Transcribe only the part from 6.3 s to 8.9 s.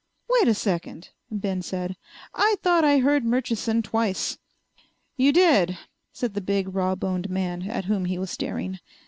the big, rawboned man at whom he was staring.